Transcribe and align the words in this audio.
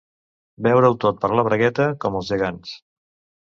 Veure-ho 0.67 0.95
tot 1.03 1.19
per 1.25 1.31
la 1.41 1.43
bragueta, 1.49 1.87
com 2.07 2.19
els 2.21 2.33
gegants. 2.35 2.75